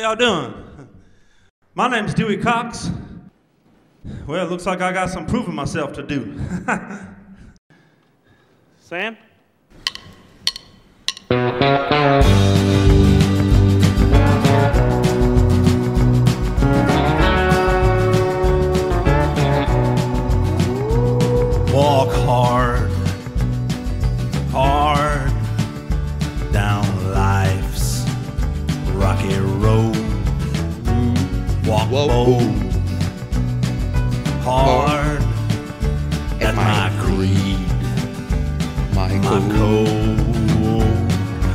[0.00, 0.54] y'all doing?
[1.74, 2.90] My name's Dewey Cox.
[4.26, 6.40] Well, it looks like I got some proving myself to do.
[8.80, 9.16] Sam?
[31.90, 32.06] Whoa.
[32.06, 32.42] bold,
[34.44, 35.22] hard
[36.42, 37.58] at my creed,
[38.94, 39.52] My my code.
[39.52, 40.18] code.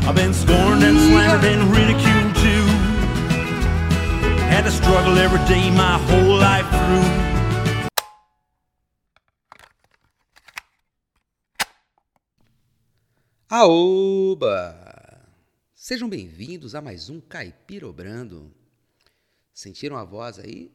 [0.08, 2.66] I've been scorned and slandered and ridiculed too.
[4.50, 7.23] Had to struggle every day my whole life through.
[13.50, 14.75] Aoba!
[15.75, 18.62] Sejam bem-vindos a mais um Caipirobrando.
[19.54, 20.73] Sentiram a voz aí?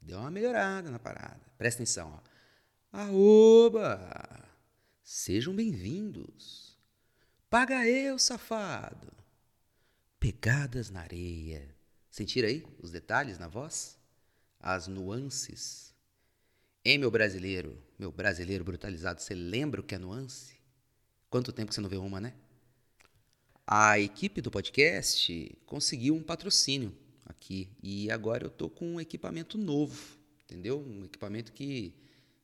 [0.00, 1.40] Deu uma melhorada na parada.
[1.58, 2.22] Presta atenção,
[2.92, 2.98] ó.
[2.98, 4.48] Aoba!
[5.02, 6.78] Sejam bem-vindos.
[7.50, 9.12] Paga eu, safado.
[10.20, 11.74] Pegadas na areia.
[12.08, 13.98] Sentiram aí os detalhes na voz?
[14.60, 15.92] As nuances.
[16.84, 17.82] Hein, meu brasileiro?
[17.98, 20.54] Meu brasileiro brutalizado, você lembra o que é nuance?
[21.28, 22.32] Quanto tempo que você não vê uma, né?
[23.66, 26.96] A equipe do podcast conseguiu um patrocínio
[27.40, 30.78] aqui e agora eu tô com um equipamento novo, entendeu?
[30.78, 31.94] Um equipamento que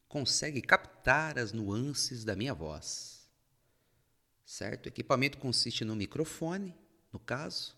[0.08, 3.28] consegue captar as nuances da minha voz.
[4.44, 4.86] Certo?
[4.86, 6.74] O equipamento consiste no microfone,
[7.12, 7.76] no caso,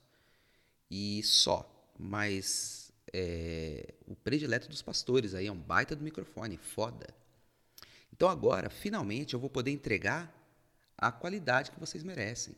[0.90, 1.68] e só.
[1.98, 7.08] Mas é, o predileto dos pastores aí é um baita do microfone, foda.
[8.12, 10.32] Então agora, finalmente, eu vou poder entregar
[10.96, 12.54] a qualidade que vocês merecem.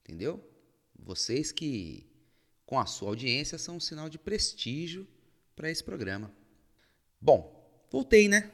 [0.00, 0.42] Entendeu?
[0.96, 2.06] Vocês que,
[2.66, 5.06] com a sua audiência, são um sinal de prestígio
[5.54, 6.32] para esse programa.
[7.20, 8.50] Bom, voltei, né?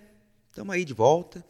[0.48, 1.44] Estamos aí de volta.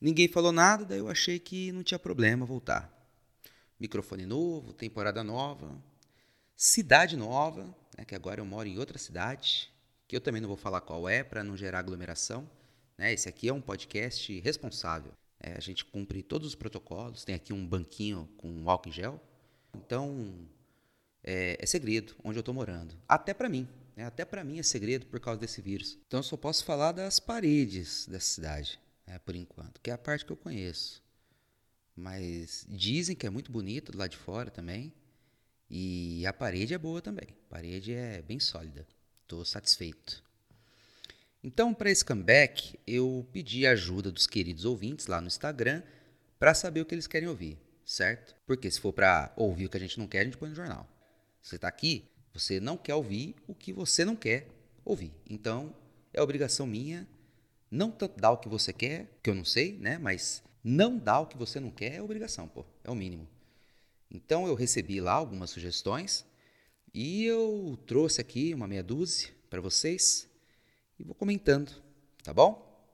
[0.00, 2.92] Ninguém falou nada, daí eu achei que não tinha problema voltar.
[3.78, 5.80] Microfone novo, temporada nova,
[6.56, 7.64] cidade nova,
[7.96, 9.72] né, que agora eu moro em outra cidade,
[10.06, 12.48] que eu também não vou falar qual é para não gerar aglomeração.
[12.96, 13.12] Né?
[13.12, 15.12] Esse aqui é um podcast responsável.
[15.40, 19.20] É, a gente cumpre todos os protocolos, tem aqui um banquinho com álcool em gel.
[19.74, 20.48] Então,
[21.22, 22.94] é, é segredo onde eu estou morando.
[23.08, 23.68] Até para mim.
[23.96, 24.04] Né?
[24.04, 25.98] Até para mim é segredo por causa desse vírus.
[26.06, 29.98] Então, eu só posso falar das paredes dessa cidade, né, por enquanto, que é a
[29.98, 31.02] parte que eu conheço.
[31.96, 34.92] Mas dizem que é muito bonito lado de fora também.
[35.68, 37.28] E a parede é boa também.
[37.46, 38.86] A parede é bem sólida.
[39.22, 40.22] Estou satisfeito.
[41.42, 45.82] Então, para esse comeback, eu pedi a ajuda dos queridos ouvintes lá no Instagram
[46.38, 48.34] para saber o que eles querem ouvir, certo?
[48.46, 50.54] Porque se for para ouvir o que a gente não quer, a gente põe no
[50.54, 50.88] jornal.
[51.48, 54.48] Você está aqui, você não quer ouvir o que você não quer
[54.84, 55.14] ouvir.
[55.26, 55.74] Então,
[56.12, 57.08] é obrigação minha
[57.70, 59.96] não tanto dar o que você quer, que eu não sei, né?
[59.96, 62.66] Mas não dar o que você não quer é obrigação, pô.
[62.84, 63.26] É o mínimo.
[64.10, 66.22] Então, eu recebi lá algumas sugestões
[66.92, 70.28] e eu trouxe aqui uma meia dúzia para vocês
[70.98, 71.72] e vou comentando,
[72.22, 72.86] tá bom?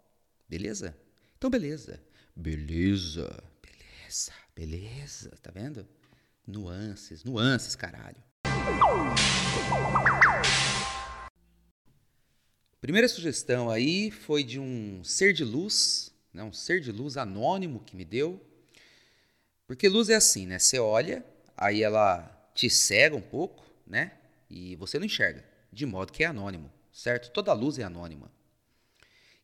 [0.48, 0.96] Beleza?
[1.36, 2.00] Então, beleza.
[2.36, 5.84] Beleza, beleza, beleza, tá vendo?
[6.46, 8.22] Nuances, nuances, caralho.
[12.80, 16.42] Primeira sugestão aí foi de um ser de luz, né?
[16.42, 18.40] um ser de luz anônimo que me deu.
[19.66, 20.58] Porque luz é assim, né?
[20.58, 21.24] Você olha,
[21.56, 24.12] aí ela te cega um pouco, né?
[24.50, 27.30] E você não enxerga, de modo que é anônimo certo?
[27.32, 28.30] Toda luz é anônima.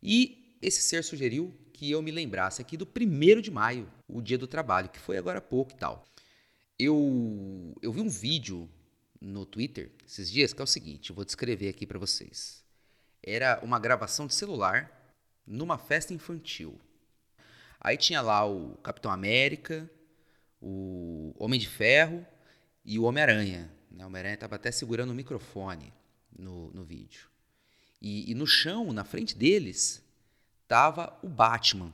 [0.00, 4.38] E esse ser sugeriu que eu me lembrasse aqui do 1 de maio, o dia
[4.38, 6.06] do trabalho, que foi agora há pouco e tal.
[6.78, 8.69] Eu, eu vi um vídeo
[9.20, 12.64] no Twitter esses dias que é o seguinte, eu vou descrever aqui para vocês.
[13.22, 14.91] Era uma gravação de celular
[15.47, 16.81] numa festa infantil.
[17.81, 19.90] Aí tinha lá o Capitão América,
[20.61, 22.26] o Homem de Ferro
[22.84, 23.70] e o Homem-Aranha.
[23.90, 25.93] O Homem-Aranha estava até segurando o microfone
[26.37, 27.28] no, no vídeo.
[28.00, 30.02] E, e, no chão, na frente deles,
[30.62, 31.93] estava o Batman.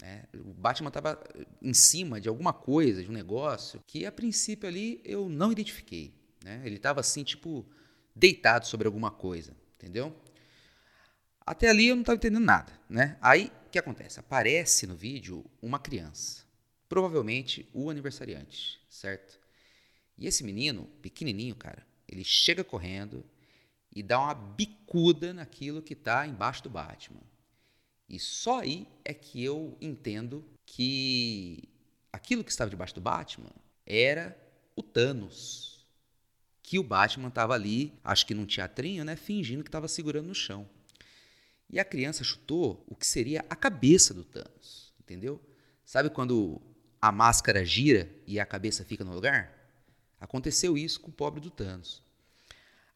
[0.00, 0.24] Né?
[0.34, 1.22] O Batman estava
[1.60, 6.14] em cima de alguma coisa, de um negócio, que a princípio ali eu não identifiquei.
[6.44, 6.60] Né?
[6.62, 7.66] Ele estava assim, tipo,
[8.14, 10.14] deitado sobre alguma coisa, entendeu?
[11.40, 12.70] Até ali eu não estava entendendo nada.
[12.86, 13.16] Né?
[13.22, 14.20] Aí, o que acontece?
[14.20, 16.44] Aparece no vídeo uma criança,
[16.86, 19.40] provavelmente o aniversariante, certo?
[20.18, 23.24] E esse menino, pequenininho, cara, ele chega correndo,
[23.94, 27.22] e dá uma bicuda naquilo que está embaixo do Batman.
[28.08, 31.68] E só aí é que eu entendo que
[32.12, 33.52] aquilo que estava debaixo do Batman
[33.86, 34.36] era
[34.76, 35.73] o Thanos.
[36.64, 40.34] Que o Batman estava ali, acho que num teatrinho, né, fingindo que estava segurando no
[40.34, 40.66] chão.
[41.68, 45.38] E a criança chutou o que seria a cabeça do Thanos, entendeu?
[45.84, 46.62] Sabe quando
[47.02, 49.52] a máscara gira e a cabeça fica no lugar?
[50.18, 52.02] Aconteceu isso com o pobre do Thanos.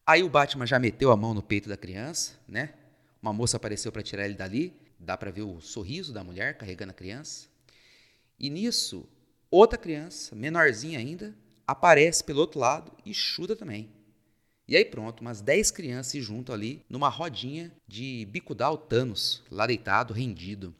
[0.07, 2.73] Aí o Batman já meteu a mão no peito da criança, né?
[3.21, 6.93] Uma moça apareceu para tirar ele dali, dá para ver o sorriso da mulher carregando
[6.93, 7.49] a criança.
[8.39, 9.07] E nisso,
[9.51, 11.37] outra criança, menorzinha ainda,
[11.69, 13.91] aparece pelo outro lado e chuta também.
[14.67, 19.43] E aí pronto, umas 10 crianças se juntam ali numa rodinha de bicudar o Thanos,
[19.51, 20.75] lá deitado, rendido.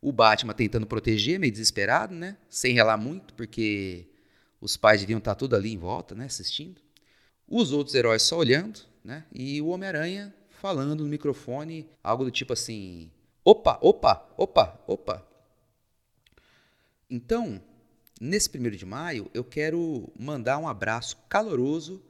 [0.00, 2.38] O Batman tentando proteger, meio desesperado, né?
[2.48, 4.08] Sem relar muito, porque
[4.60, 6.24] os pais deviam estar tudo ali em volta, né?
[6.24, 6.80] Assistindo.
[7.46, 9.24] Os outros heróis só olhando, né?
[9.32, 13.10] E o Homem-Aranha falando no microfone, algo do tipo assim:
[13.44, 15.26] opa, opa, opa, opa.
[17.10, 17.60] Então,
[18.20, 22.02] nesse primeiro de maio, eu quero mandar um abraço caloroso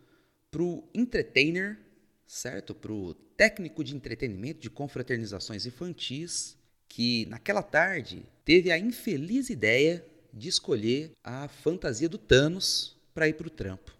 [0.50, 1.78] para o entertainer,
[2.26, 2.74] certo?
[2.74, 6.56] Para o técnico de entretenimento de confraternizações infantis,
[6.88, 13.34] que naquela tarde teve a infeliz ideia de escolher a fantasia do Thanos para ir
[13.34, 13.92] para o trampo.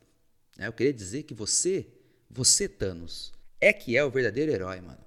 [0.58, 1.86] É, eu queria dizer que você,
[2.30, 5.04] você Thanos, é que é o verdadeiro herói, mano.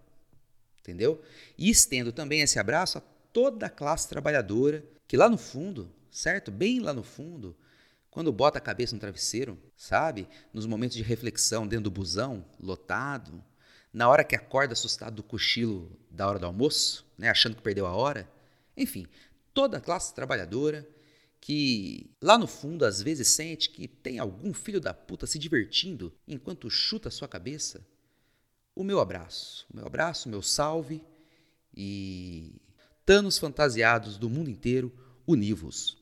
[0.80, 1.22] Entendeu?
[1.58, 3.02] E estendo também esse abraço a
[3.32, 6.52] toda a classe trabalhadora que lá no fundo, certo?
[6.52, 7.56] Bem lá no fundo,
[8.12, 10.28] quando bota a cabeça no travesseiro, sabe?
[10.54, 13.44] Nos momentos de reflexão dentro do busão, lotado,
[13.94, 17.86] na hora que acorda assustado do cochilo da hora do almoço, né, achando que perdeu
[17.86, 18.30] a hora.
[18.76, 19.08] Enfim,
[19.54, 20.88] toda a classe trabalhadora
[21.40, 26.14] que lá no fundo às vezes sente que tem algum filho da puta se divertindo
[26.28, 27.86] enquanto chuta a sua cabeça.
[28.76, 31.04] O meu abraço, o meu abraço, o meu salve
[31.76, 32.62] e
[33.06, 34.94] tanos fantasiados do mundo inteiro,
[35.26, 36.01] univos.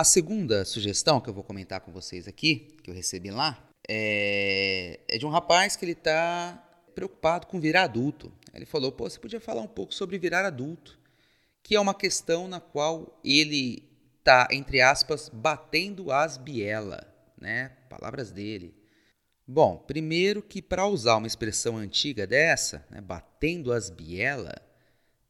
[0.00, 4.98] A segunda sugestão que eu vou comentar com vocês aqui, que eu recebi lá, é,
[5.06, 6.56] é de um rapaz que ele está
[6.94, 8.32] preocupado com virar adulto.
[8.54, 10.98] Ele falou: pô, você podia falar um pouco sobre virar adulto,
[11.62, 13.86] que é uma questão na qual ele
[14.18, 17.06] está, entre aspas, batendo as biela,
[17.38, 17.72] né?
[17.90, 18.74] Palavras dele.
[19.46, 24.54] Bom, primeiro que para usar uma expressão antiga dessa, né, batendo as biela,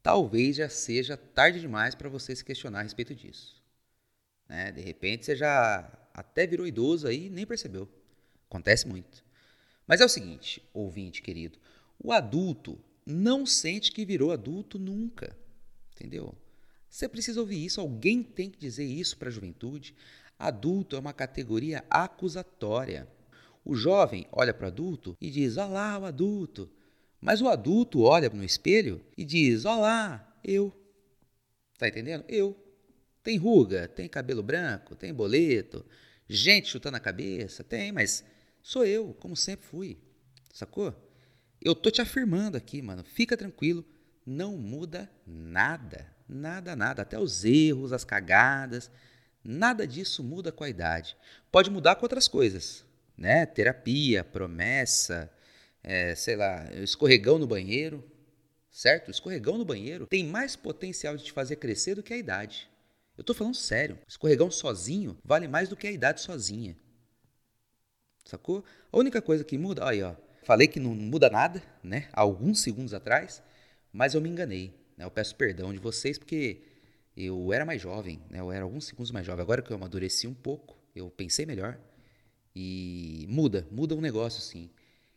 [0.01, 3.60] talvez já seja tarde demais para você se questionar a respeito disso.
[4.51, 4.73] Né?
[4.73, 7.89] De repente você já até virou idoso aí e nem percebeu.
[8.49, 9.25] Acontece muito.
[9.87, 11.57] Mas é o seguinte, ouvinte querido,
[12.03, 12.77] o adulto
[13.07, 15.37] não sente que virou adulto nunca.
[15.95, 16.35] Entendeu?
[16.89, 19.95] Você precisa ouvir isso, alguém tem que dizer isso para a juventude.
[20.37, 23.07] Adulto é uma categoria acusatória.
[23.65, 26.69] O jovem olha para o adulto e diz: Olha lá, o adulto.
[27.21, 30.75] Mas o adulto olha no espelho e diz: Olha lá, eu.
[31.79, 32.25] Tá entendendo?
[32.29, 32.57] Eu.
[33.23, 35.85] Tem ruga, tem cabelo branco, tem boleto,
[36.29, 38.25] gente chutando a cabeça, tem, mas
[38.63, 39.99] sou eu, como sempre fui.
[40.53, 40.95] Sacou?
[41.61, 43.05] Eu tô te afirmando aqui, mano.
[43.05, 43.85] Fica tranquilo,
[44.25, 47.03] não muda nada, nada, nada.
[47.03, 48.91] Até os erros, as cagadas,
[49.45, 51.17] nada disso muda com a idade.
[51.53, 52.85] Pode mudar com outras coisas,
[53.17, 53.45] né?
[53.45, 55.31] Terapia, promessa,
[55.83, 58.03] é, sei lá, escorregão no banheiro,
[58.71, 59.09] certo?
[59.09, 62.71] O escorregão no banheiro tem mais potencial de te fazer crescer do que a idade.
[63.21, 63.99] Eu estou falando sério.
[64.09, 66.75] Escorregão sozinho vale mais do que a idade sozinha.
[68.25, 68.65] Sacou?
[68.91, 72.09] A única coisa que muda, aí ó, falei que não muda nada, né?
[72.15, 73.43] Alguns segundos atrás,
[73.93, 74.73] mas eu me enganei.
[74.97, 75.05] Né?
[75.05, 76.63] Eu peço perdão de vocês porque
[77.15, 78.41] eu era mais jovem, né?
[78.41, 79.43] Eu era alguns segundos mais jovem.
[79.43, 81.79] Agora que eu amadureci um pouco, eu pensei melhor
[82.57, 84.71] e muda, muda um negócio sim.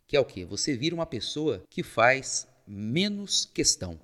[0.06, 0.44] Que é o que?
[0.44, 3.98] Você vira uma pessoa que faz menos questão.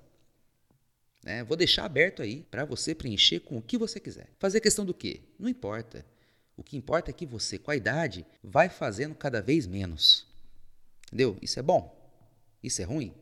[1.22, 1.44] Né?
[1.44, 4.28] Vou deixar aberto aí para você preencher com o que você quiser.
[4.38, 5.20] Fazer questão do quê?
[5.38, 6.04] Não importa.
[6.56, 10.26] O que importa é que você, com a idade, vai fazendo cada vez menos.
[11.06, 11.36] Entendeu?
[11.42, 11.96] Isso é bom?
[12.62, 13.14] Isso é ruim?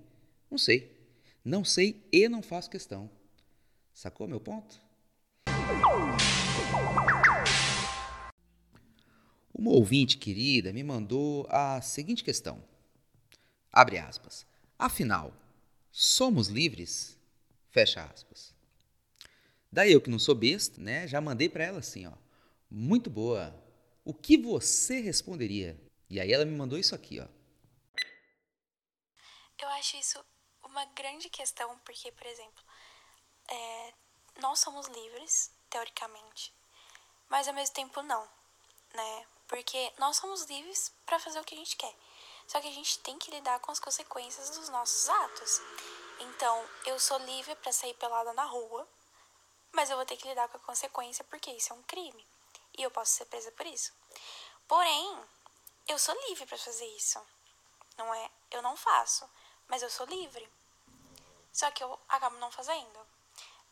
[0.51, 0.97] Não sei.
[1.45, 3.11] Não sei e não faço questão.
[3.93, 4.81] Sacou meu ponto?
[9.53, 12.63] Uma ouvinte querida me mandou a seguinte questão.
[13.73, 14.47] Abre aspas.
[14.79, 15.35] Afinal,
[15.91, 17.18] somos livres?
[17.71, 18.55] Fecha aspas.
[19.71, 22.13] Daí eu que não sou besta, né, já mandei para ela assim, ó.
[22.71, 23.55] Muito boa.
[24.05, 25.79] O que você responderia?
[26.09, 27.27] E aí ela me mandou isso aqui, ó.
[29.61, 30.25] Eu acho isso
[30.65, 32.65] uma grande questão, porque, por exemplo,
[33.51, 33.95] é,
[34.41, 36.55] nós somos livres, teoricamente,
[37.29, 38.23] mas ao mesmo tempo não,
[38.95, 39.27] né?
[39.47, 41.95] Porque nós somos livres para fazer o que a gente quer.
[42.49, 45.61] Só que a gente tem que lidar com as consequências dos nossos atos.
[46.21, 48.89] Então, eu sou livre para sair pelada na rua,
[49.71, 52.27] mas eu vou ter que lidar com a consequência porque isso é um crime.
[52.77, 53.93] e eu posso ser presa por isso.
[54.67, 55.25] Porém,
[55.89, 57.21] eu sou livre para fazer isso.
[57.99, 58.31] Não é?
[58.51, 59.29] Eu não faço,
[59.67, 60.49] mas eu sou livre.
[61.53, 63.07] Só que eu acabo não fazendo.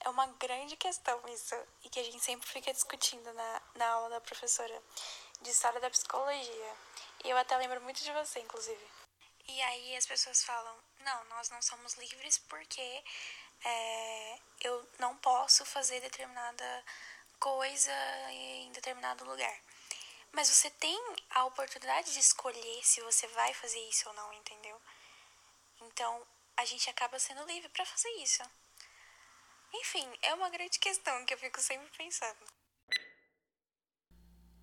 [0.00, 4.10] É uma grande questão isso, e que a gente sempre fica discutindo na, na aula
[4.10, 4.82] da professora
[5.42, 6.76] de História da Psicologia.
[7.24, 8.86] E eu até lembro muito de você, inclusive.
[9.48, 13.04] E aí as pessoas falam: não, nós não somos livres porque
[13.64, 16.84] é, eu não posso fazer determinada
[17.38, 17.92] coisa
[18.30, 19.60] em determinado lugar.
[20.32, 20.98] Mas você tem
[21.30, 24.80] a oportunidade de escolher se você vai fazer isso ou não, entendeu?
[25.80, 26.26] Então
[26.56, 28.42] a gente acaba sendo livre para fazer isso.
[29.74, 32.46] Enfim, é uma grande questão que eu fico sempre pensando.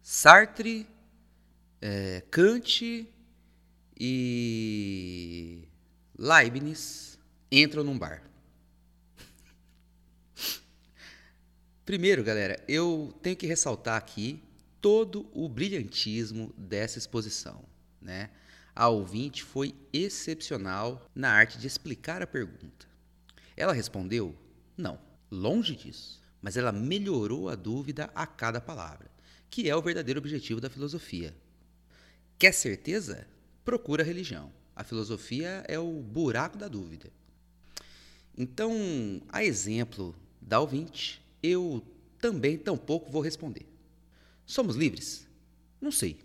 [0.05, 0.86] Sartre,
[1.81, 3.07] é, Kant
[3.98, 5.67] e
[6.19, 7.17] Leibniz
[7.50, 8.22] entram num bar.
[11.86, 14.43] Primeiro, galera, eu tenho que ressaltar aqui
[14.81, 17.63] todo o brilhantismo dessa exposição,
[18.01, 18.29] né?
[18.75, 22.86] A ouvinte foi excepcional na arte de explicar a pergunta.
[23.55, 24.36] Ela respondeu:
[24.75, 25.00] não,
[25.31, 29.12] longe disso, mas ela melhorou a dúvida a cada palavra,
[29.53, 31.31] que é o verdadeiro objetivo da filosofia.
[32.39, 33.27] Quer certeza?
[33.63, 34.51] Procura a religião.
[34.75, 37.12] A filosofia é o buraco da dúvida.
[38.36, 38.74] Então,
[39.29, 41.86] a exemplo da ouvinte, eu
[42.19, 43.67] também tampouco vou responder.
[44.43, 45.27] Somos livres?
[45.79, 46.17] Não sei.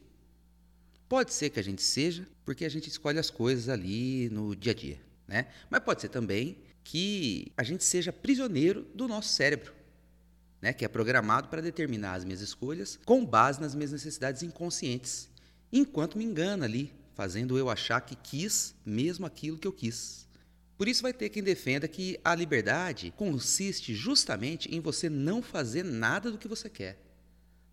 [1.06, 4.73] Pode ser que a gente seja, porque a gente escolhe as coisas ali no dia
[4.73, 5.49] a dia, né?
[5.68, 9.75] Mas pode ser também que a gente seja prisioneiro do nosso cérebro,
[10.61, 10.73] né?
[10.73, 15.29] Que é programado para determinar as minhas escolhas com base nas minhas necessidades inconscientes,
[15.73, 20.27] enquanto me engana ali, fazendo eu achar que quis mesmo aquilo que eu quis.
[20.77, 25.83] Por isso vai ter quem defenda que a liberdade consiste justamente em você não fazer
[25.83, 26.97] nada do que você quer.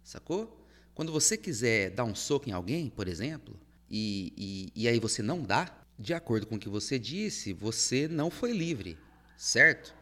[0.03, 0.65] Sacou?
[0.95, 5.21] Quando você quiser dar um soco em alguém, por exemplo, e, e, e aí você
[5.21, 8.97] não dá, de acordo com o que você disse, você não foi livre,
[9.37, 9.93] certo?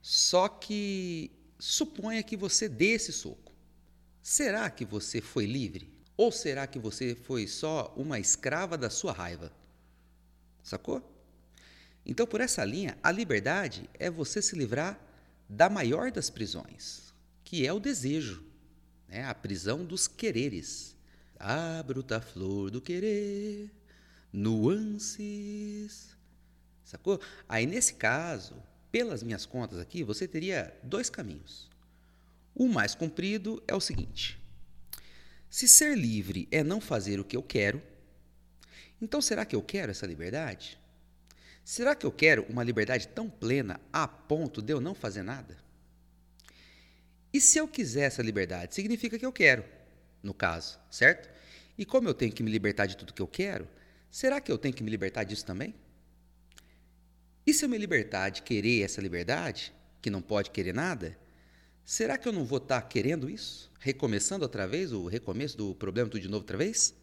[0.00, 3.52] Só que suponha que você dê esse soco.
[4.22, 5.92] Será que você foi livre?
[6.16, 9.52] Ou será que você foi só uma escrava da sua raiva?
[10.62, 11.02] Sacou?
[12.06, 15.00] Então, por essa linha, a liberdade é você se livrar
[15.48, 18.44] da maior das prisões, que é o desejo,
[19.08, 19.24] né?
[19.24, 20.94] a prisão dos quereres.
[21.38, 23.70] A bruta flor do querer,
[24.32, 26.16] nuances.
[26.84, 27.20] Sacou?
[27.48, 28.54] Aí, nesse caso,
[28.94, 31.68] pelas minhas contas aqui, você teria dois caminhos.
[32.54, 34.40] O mais comprido é o seguinte:
[35.50, 37.82] se ser livre é não fazer o que eu quero,
[39.02, 40.78] então será que eu quero essa liberdade?
[41.64, 45.58] Será que eu quero uma liberdade tão plena a ponto de eu não fazer nada?
[47.32, 49.64] E se eu quiser essa liberdade, significa que eu quero,
[50.22, 51.28] no caso, certo?
[51.76, 53.66] E como eu tenho que me libertar de tudo que eu quero,
[54.08, 55.74] será que eu tenho que me libertar disso também?
[57.46, 61.18] E se eu me libertar de querer essa liberdade, que não pode querer nada,
[61.84, 63.70] será que eu não vou estar querendo isso?
[63.78, 66.94] Recomeçando outra vez, o recomeço do problema tudo de novo outra vez?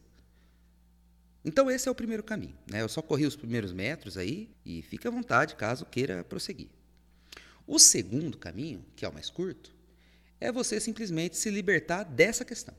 [1.43, 2.57] Então esse é o primeiro caminho.
[2.69, 2.81] Né?
[2.81, 6.69] Eu só corri os primeiros metros aí e fique à vontade caso queira prosseguir.
[7.67, 9.73] O segundo caminho, que é o mais curto,
[10.39, 12.75] é você simplesmente se libertar dessa questão.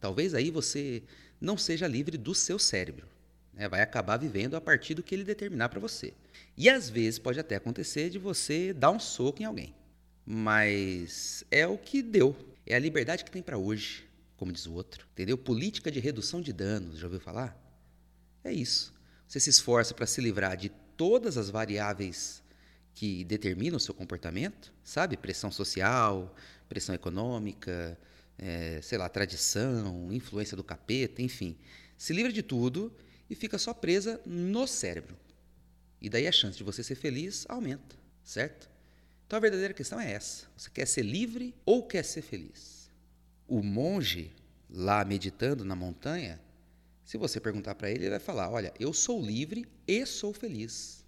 [0.00, 1.02] Talvez aí você
[1.40, 3.06] não seja livre do seu cérebro.
[3.52, 3.68] Né?
[3.68, 6.14] Vai acabar vivendo a partir do que ele determinar para você.
[6.56, 9.74] E às vezes pode até acontecer de você dar um soco em alguém.
[10.24, 12.36] Mas é o que deu.
[12.66, 15.06] É a liberdade que tem para hoje como diz o outro.
[15.12, 15.38] Entendeu?
[15.38, 17.56] Política de redução de danos, já ouviu falar?
[18.42, 18.92] É isso.
[19.28, 22.42] Você se esforça para se livrar de todas as variáveis
[22.92, 25.16] que determinam o seu comportamento, sabe?
[25.16, 26.34] Pressão social,
[26.68, 27.96] pressão econômica,
[28.36, 31.56] é, sei lá, tradição, influência do capeta, enfim.
[31.96, 32.92] Se livra de tudo
[33.32, 35.16] e fica só presa no cérebro.
[36.02, 38.68] E daí a chance de você ser feliz aumenta, certo?
[39.26, 42.90] Então a verdadeira questão é essa: você quer ser livre ou quer ser feliz?
[43.48, 44.30] O monge,
[44.68, 46.38] lá meditando na montanha,
[47.06, 51.02] se você perguntar para ele, ele vai falar: Olha, eu sou livre e sou feliz.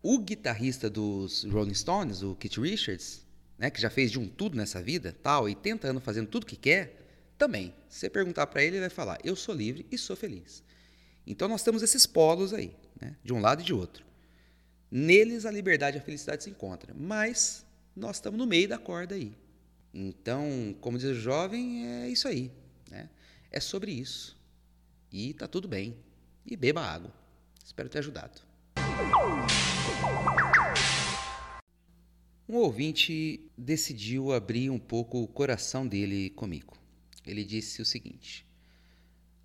[0.00, 3.26] O guitarrista dos Rolling Stones, o Keith Richards,
[3.58, 6.54] né, que já fez de um tudo nessa vida, tal, 80 anos fazendo tudo que
[6.54, 7.74] quer, também.
[7.88, 10.62] Se você perguntar para ele, ele vai falar: Eu sou livre e sou feliz.
[11.26, 14.06] Então nós temos esses polos aí, né, de um lado e de outro.
[14.90, 19.14] Neles a liberdade e a felicidade se encontram, mas nós estamos no meio da corda
[19.14, 19.36] aí.
[19.92, 22.52] Então, como diz o jovem, é isso aí.
[22.90, 23.08] Né?
[23.50, 24.36] É sobre isso.
[25.10, 25.96] E tá tudo bem.
[26.44, 27.12] E beba água.
[27.64, 28.40] Espero ter ajudado.
[32.48, 36.76] Um ouvinte decidiu abrir um pouco o coração dele comigo.
[37.26, 38.46] Ele disse o seguinte: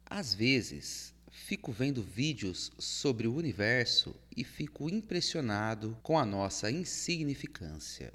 [0.05, 8.11] Às vezes fico vendo vídeos sobre o universo e fico impressionado com a nossa insignificância.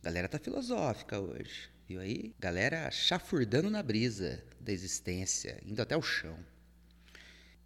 [0.00, 2.32] Galera tá filosófica hoje, viu aí?
[2.38, 6.38] Galera chafurdando na brisa da existência, indo até o chão.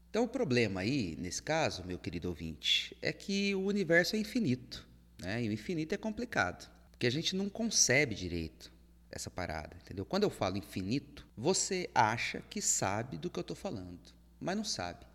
[0.09, 4.87] Então o problema aí, nesse caso, meu querido ouvinte, é que o universo é infinito,
[5.21, 5.45] né?
[5.45, 8.73] E o infinito é complicado, porque a gente não concebe direito
[9.11, 10.05] essa parada, entendeu?
[10.05, 14.01] Quando eu falo infinito, você acha que sabe do que eu estou falando,
[14.41, 15.07] mas não sabe.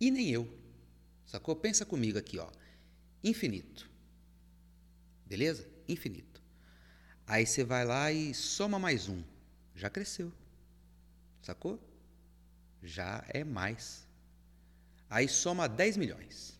[0.00, 0.48] E nem eu.
[1.26, 1.54] Sacou?
[1.54, 2.50] Pensa comigo aqui, ó.
[3.22, 3.88] Infinito.
[5.26, 5.68] Beleza?
[5.88, 6.42] Infinito.
[7.26, 9.22] Aí você vai lá e soma mais um.
[9.74, 10.32] Já cresceu.
[11.42, 11.78] Sacou?
[12.82, 14.06] Já é mais.
[15.08, 16.58] Aí soma 10 milhões.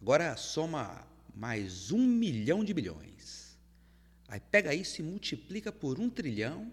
[0.00, 3.43] Agora soma mais um milhão de bilhões.
[4.34, 6.72] Aí pega isso e multiplica por um trilhão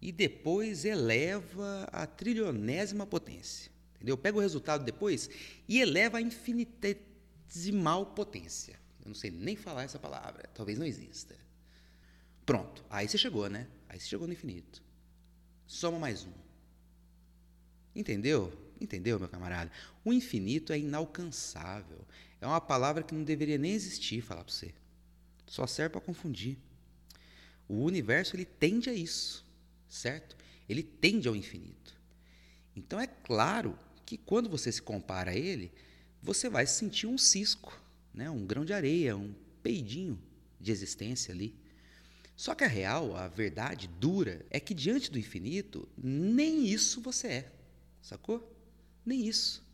[0.00, 3.72] e depois eleva a trilionésima potência.
[3.96, 4.16] Entendeu?
[4.16, 5.28] Pega o resultado depois
[5.66, 8.78] e eleva a infinitesimal potência.
[9.00, 11.34] Eu não sei nem falar essa palavra, talvez não exista.
[12.44, 13.66] Pronto, aí você chegou, né?
[13.88, 14.80] Aí você chegou no infinito.
[15.66, 16.32] Soma mais um.
[17.96, 18.56] Entendeu?
[18.80, 19.72] Entendeu, meu camarada?
[20.04, 22.06] O infinito é inalcançável.
[22.40, 24.72] É uma palavra que não deveria nem existir, falar para você.
[25.48, 26.58] Só serve para confundir.
[27.68, 29.44] O universo ele tende a isso,
[29.88, 30.36] certo?
[30.68, 31.94] Ele tende ao infinito.
[32.74, 35.72] Então é claro que quando você se compara a ele,
[36.22, 37.80] você vai sentir um cisco,
[38.12, 38.30] né?
[38.30, 40.20] um grão de areia, um peidinho
[40.60, 41.54] de existência ali.
[42.36, 47.28] Só que a real, a verdade dura, é que diante do infinito, nem isso você
[47.28, 47.52] é.
[48.02, 48.54] Sacou?
[49.04, 49.64] Nem isso.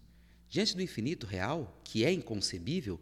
[0.49, 3.01] Diante do infinito real, que é inconcebível,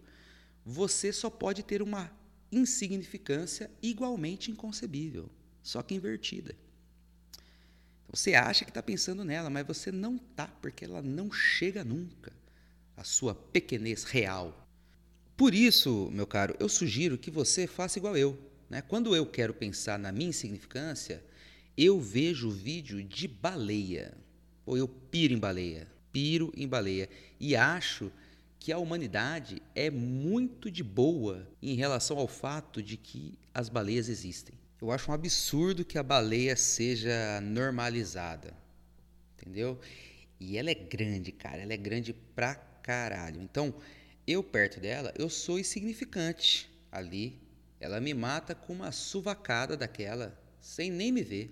[0.64, 2.10] você só pode ter uma
[2.52, 5.30] insignificância igualmente inconcebível,
[5.62, 6.54] só que invertida.
[8.10, 12.32] Você acha que está pensando nela, mas você não está, porque ela não chega nunca
[12.96, 14.66] à sua pequenez real.
[15.36, 18.38] Por isso, meu caro, eu sugiro que você faça igual eu.
[18.68, 18.82] Né?
[18.82, 21.22] Quando eu quero pensar na minha insignificância,
[21.76, 24.12] eu vejo vídeo de baleia.
[24.66, 25.86] Ou eu piro em baleia.
[26.12, 27.08] Piro em baleia.
[27.38, 28.12] E acho
[28.60, 34.10] que a humanidade é muito de boa em relação ao fato de que as baleias
[34.10, 34.54] existem.
[34.80, 38.54] Eu acho um absurdo que a baleia seja normalizada,
[39.34, 39.80] entendeu?
[40.38, 43.40] E ela é grande, cara, ela é grande pra caralho.
[43.40, 43.74] Então,
[44.26, 47.40] eu perto dela, eu sou insignificante ali.
[47.80, 51.50] Ela me mata com uma suvacada daquela, sem nem me ver,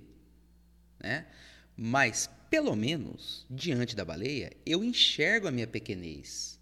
[1.01, 1.27] né?
[1.75, 6.58] Mas, pelo menos, diante da baleia, eu enxergo a minha pequenez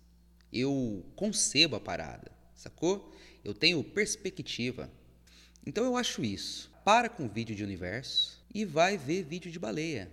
[0.59, 3.13] eu concebo a parada, sacou?
[3.45, 4.91] Eu tenho perspectiva.
[5.67, 6.73] Então eu acho isso.
[6.85, 10.11] Para com vídeo de universo e vai ver vídeo de baleia.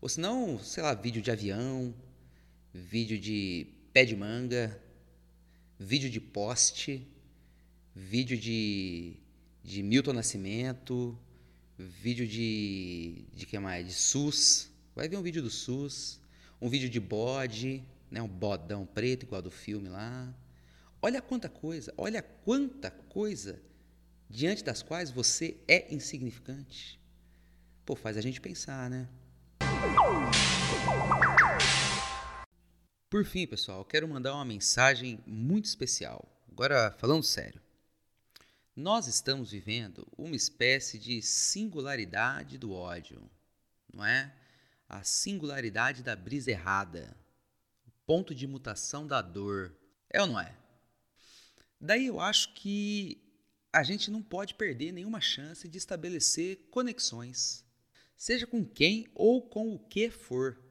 [0.00, 1.94] Ou se não, sei lá, vídeo de avião,
[2.72, 4.80] vídeo de pé de manga,
[5.78, 7.06] vídeo de poste,
[7.94, 9.14] vídeo de,
[9.62, 11.18] de Milton Nascimento,
[11.78, 13.24] vídeo de.
[13.32, 13.86] de que mais?
[13.86, 14.70] De SUS.
[14.94, 16.20] Vai ver um vídeo do SUS,
[16.60, 17.82] um vídeo de bode,
[18.14, 20.32] né, um bodão preto igual do filme lá.
[21.02, 23.60] Olha quanta coisa, olha quanta coisa
[24.30, 27.00] diante das quais você é insignificante.
[27.84, 29.08] Pô, faz a gente pensar, né?
[33.10, 36.24] Por fim, pessoal, quero mandar uma mensagem muito especial.
[36.48, 37.60] Agora, falando sério.
[38.76, 43.28] Nós estamos vivendo uma espécie de singularidade do ódio,
[43.92, 44.32] não é?
[44.88, 47.16] A singularidade da brisa errada
[48.06, 49.74] ponto de mutação da dor.
[50.10, 50.56] É ou não é?
[51.80, 53.20] Daí eu acho que
[53.72, 57.64] a gente não pode perder nenhuma chance de estabelecer conexões,
[58.16, 60.62] seja com quem ou com o que for.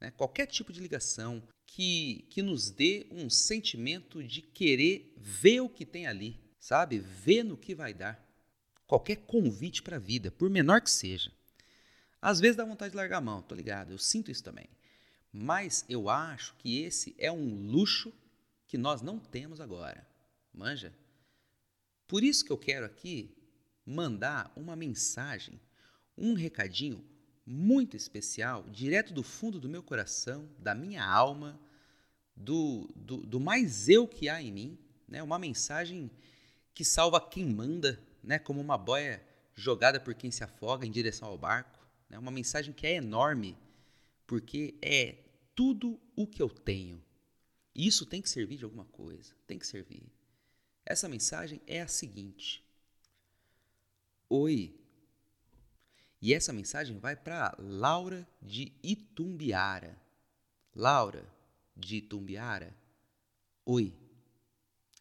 [0.00, 0.10] Né?
[0.10, 5.86] Qualquer tipo de ligação que, que nos dê um sentimento de querer ver o que
[5.86, 6.98] tem ali, sabe?
[6.98, 8.26] Ver no que vai dar.
[8.86, 11.30] Qualquer convite para a vida, por menor que seja.
[12.20, 14.68] Às vezes dá vontade de largar a mão, tô ligado, eu sinto isso também.
[15.40, 18.12] Mas eu acho que esse é um luxo
[18.66, 20.04] que nós não temos agora.
[20.52, 20.92] Manja?
[22.08, 23.30] Por isso que eu quero aqui
[23.86, 25.60] mandar uma mensagem,
[26.16, 27.04] um recadinho
[27.46, 31.56] muito especial, direto do fundo do meu coração, da minha alma,
[32.34, 35.22] do, do, do mais eu que há em mim, né?
[35.22, 36.10] uma mensagem
[36.74, 38.40] que salva quem manda, né?
[38.40, 39.24] como uma boia
[39.54, 41.78] jogada por quem se afoga em direção ao barco.
[42.10, 42.18] Né?
[42.18, 43.56] Uma mensagem que é enorme
[44.26, 45.27] porque é
[45.58, 47.02] tudo o que eu tenho.
[47.74, 50.08] Isso tem que servir de alguma coisa, tem que servir.
[50.86, 52.64] Essa mensagem é a seguinte:
[54.30, 54.72] Oi.
[56.22, 60.00] E essa mensagem vai para Laura de Itumbiara.
[60.76, 61.28] Laura
[61.76, 62.72] de Itumbiara.
[63.66, 63.92] Oi.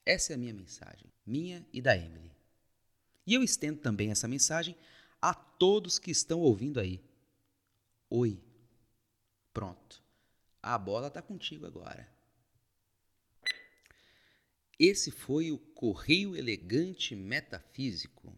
[0.04, 2.32] Essa é a minha mensagem, minha e da Emily.
[3.28, 4.76] E eu estendo também essa mensagem
[5.22, 7.00] a todos que estão ouvindo aí.
[8.10, 8.42] Oi.
[9.54, 10.07] Pronto.
[10.62, 12.08] A bola está contigo agora.
[14.80, 18.38] Esse foi o Correio Elegante Metafísico.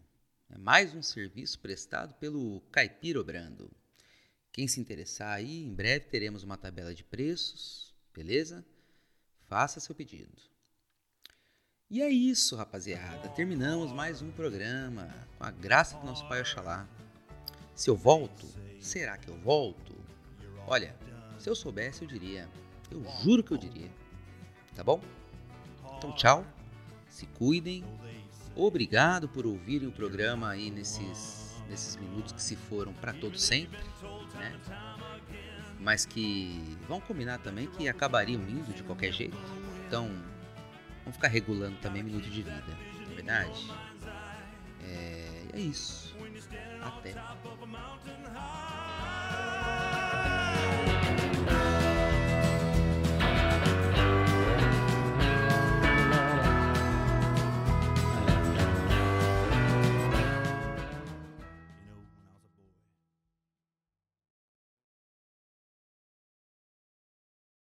[0.50, 3.70] É mais um serviço prestado pelo Caipira Brando.
[4.52, 8.66] Quem se interessar aí, em breve teremos uma tabela de preços, beleza?
[9.48, 10.42] Faça seu pedido.
[11.90, 13.30] E é isso, rapaziada.
[13.30, 16.88] Terminamos mais um programa com a graça do nosso Pai Oxalá.
[17.76, 18.48] Se eu volto,
[18.80, 19.96] será que eu volto?
[20.68, 20.96] Olha,
[21.40, 22.48] se eu soubesse, eu diria.
[22.92, 23.90] Eu juro que eu diria.
[24.76, 25.02] Tá bom?
[25.98, 26.46] Então, tchau.
[27.10, 27.84] Se cuidem.
[28.56, 33.80] Obrigado por ouvirem o programa aí nesses, nesses minutos que se foram para todo sempre,
[34.36, 34.60] né?
[35.80, 39.38] Mas que vão combinar também que acabariam indo de qualquer jeito.
[39.88, 40.10] Então,
[41.04, 43.72] vamos ficar regulando também minuto de vida, não é verdade?
[44.84, 46.16] É, é isso.
[46.82, 47.14] Até.